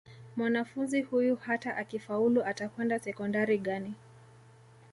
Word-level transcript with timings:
mwanafunzi 0.37 1.01
huyu 1.01 1.35
hata 1.35 1.75
akifaulu 1.77 2.43
atakwenda 2.43 2.99
sekondari 2.99 3.57
gani 3.57 3.95